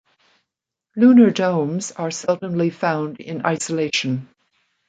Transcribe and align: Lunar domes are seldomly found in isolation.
Lunar 0.95 1.29
domes 1.29 1.91
are 1.91 2.09
seldomly 2.09 2.73
found 2.73 3.19
in 3.19 3.45
isolation. 3.45 4.29